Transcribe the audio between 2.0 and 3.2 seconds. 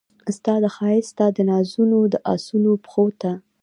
د اسونو پښو